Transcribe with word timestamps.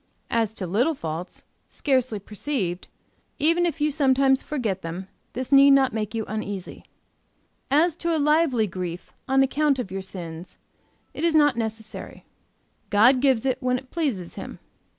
As 0.31 0.55
to 0.55 0.65
little 0.65 0.95
faults, 0.95 1.43
scarcely 1.67 2.17
perceived, 2.17 2.87
even 3.37 3.67
if 3.67 3.79
you 3.79 3.91
sometimes 3.91 4.41
forget 4.41 4.81
them, 4.81 5.07
this 5.33 5.51
need 5.51 5.69
not 5.77 5.93
make 5.93 6.15
you 6.15 6.25
uneasy. 6.27 6.85
"As 7.69 7.95
to 7.97 8.17
lively 8.17 8.65
grief 8.65 9.13
on 9.27 9.43
account 9.43 9.77
of 9.77 9.91
your 9.91 10.01
sins, 10.01 10.57
it 11.13 11.23
is 11.23 11.35
not 11.35 11.55
necessary. 11.55 12.25
God 12.89 13.19
gives 13.21 13.45
it 13.45 13.61
when 13.61 13.77
it 13.77 13.91
pleases 13.91 14.33
Him. 14.37 14.57